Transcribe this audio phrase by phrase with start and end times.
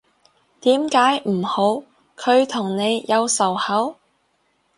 [0.61, 1.83] 點解唔好，
[2.17, 3.97] 佢同你有仇口？